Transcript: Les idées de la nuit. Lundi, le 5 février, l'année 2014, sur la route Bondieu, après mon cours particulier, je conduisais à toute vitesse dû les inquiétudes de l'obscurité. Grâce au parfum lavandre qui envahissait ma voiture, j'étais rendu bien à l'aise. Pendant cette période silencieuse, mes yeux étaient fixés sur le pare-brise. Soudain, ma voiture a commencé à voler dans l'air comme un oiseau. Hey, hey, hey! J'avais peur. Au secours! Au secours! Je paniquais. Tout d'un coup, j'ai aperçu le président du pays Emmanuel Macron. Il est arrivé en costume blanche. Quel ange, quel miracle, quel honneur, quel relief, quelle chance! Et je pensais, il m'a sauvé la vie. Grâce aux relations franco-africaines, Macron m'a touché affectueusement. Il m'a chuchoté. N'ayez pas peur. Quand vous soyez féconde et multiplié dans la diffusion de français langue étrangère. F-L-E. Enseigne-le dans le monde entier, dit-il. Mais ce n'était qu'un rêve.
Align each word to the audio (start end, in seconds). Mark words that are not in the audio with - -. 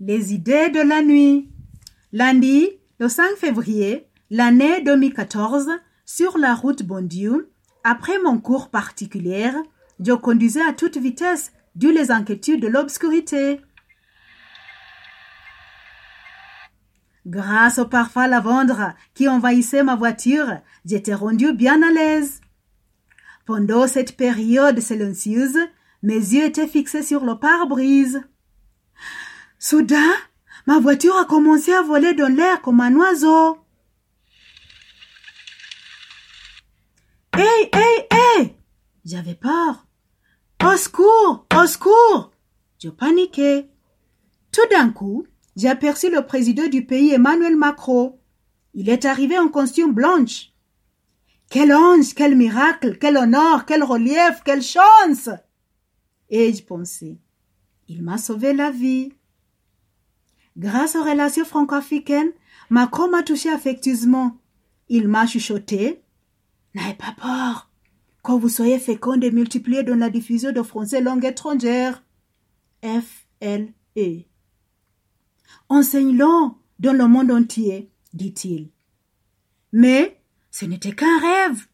Les 0.00 0.32
idées 0.32 0.68
de 0.68 0.80
la 0.80 1.02
nuit. 1.02 1.50
Lundi, 2.12 2.68
le 3.00 3.08
5 3.08 3.34
février, 3.36 4.06
l'année 4.30 4.80
2014, 4.82 5.70
sur 6.06 6.38
la 6.38 6.54
route 6.54 6.84
Bondieu, 6.84 7.50
après 7.82 8.20
mon 8.22 8.38
cours 8.38 8.70
particulier, 8.70 9.50
je 9.98 10.12
conduisais 10.12 10.62
à 10.62 10.72
toute 10.72 10.98
vitesse 10.98 11.52
dû 11.74 11.90
les 11.92 12.12
inquiétudes 12.12 12.62
de 12.62 12.68
l'obscurité. 12.68 13.60
Grâce 17.26 17.80
au 17.80 17.84
parfum 17.86 18.28
lavandre 18.28 18.94
qui 19.14 19.26
envahissait 19.26 19.82
ma 19.82 19.96
voiture, 19.96 20.60
j'étais 20.84 21.14
rendu 21.14 21.52
bien 21.52 21.82
à 21.82 21.90
l'aise. 21.90 22.40
Pendant 23.46 23.88
cette 23.88 24.16
période 24.16 24.78
silencieuse, 24.78 25.58
mes 26.04 26.14
yeux 26.14 26.44
étaient 26.44 26.68
fixés 26.68 27.02
sur 27.02 27.24
le 27.24 27.34
pare-brise. 27.34 28.22
Soudain, 29.58 30.12
ma 30.66 30.78
voiture 30.78 31.16
a 31.16 31.24
commencé 31.24 31.72
à 31.72 31.82
voler 31.82 32.14
dans 32.14 32.32
l'air 32.32 32.62
comme 32.62 32.80
un 32.80 32.94
oiseau. 32.94 33.58
Hey, 37.36 37.68
hey, 37.72 38.06
hey! 38.10 38.56
J'avais 39.04 39.34
peur. 39.34 39.86
Au 40.64 40.76
secours! 40.76 41.46
Au 41.56 41.66
secours! 41.66 42.30
Je 42.78 42.88
paniquais. 42.88 43.68
Tout 44.52 44.68
d'un 44.70 44.90
coup, 44.90 45.26
j'ai 45.56 45.68
aperçu 45.68 46.08
le 46.08 46.24
président 46.24 46.68
du 46.68 46.86
pays 46.86 47.12
Emmanuel 47.12 47.56
Macron. 47.56 48.20
Il 48.74 48.88
est 48.88 49.06
arrivé 49.06 49.38
en 49.38 49.48
costume 49.48 49.92
blanche. 49.92 50.52
Quel 51.50 51.74
ange, 51.74 52.14
quel 52.14 52.36
miracle, 52.36 52.96
quel 53.00 53.16
honneur, 53.16 53.66
quel 53.66 53.82
relief, 53.82 54.42
quelle 54.44 54.62
chance! 54.62 55.30
Et 56.30 56.52
je 56.52 56.62
pensais, 56.62 57.18
il 57.88 58.02
m'a 58.02 58.18
sauvé 58.18 58.52
la 58.52 58.70
vie. 58.70 59.12
Grâce 60.58 60.96
aux 60.96 61.04
relations 61.04 61.44
franco-africaines, 61.44 62.32
Macron 62.68 63.08
m'a 63.08 63.22
touché 63.22 63.48
affectueusement. 63.48 64.36
Il 64.88 65.06
m'a 65.06 65.26
chuchoté. 65.26 66.02
N'ayez 66.74 66.94
pas 66.94 67.14
peur. 67.20 67.70
Quand 68.22 68.38
vous 68.38 68.48
soyez 68.48 68.78
féconde 68.78 69.22
et 69.22 69.30
multiplié 69.30 69.84
dans 69.84 69.94
la 69.94 70.10
diffusion 70.10 70.52
de 70.52 70.62
français 70.62 71.00
langue 71.00 71.24
étrangère. 71.24 72.02
F-L-E. 72.82 74.24
Enseigne-le 75.68 76.50
dans 76.78 76.92
le 76.92 77.06
monde 77.06 77.30
entier, 77.30 77.90
dit-il. 78.12 78.70
Mais 79.72 80.20
ce 80.50 80.64
n'était 80.64 80.92
qu'un 80.92 81.18
rêve. 81.20 81.66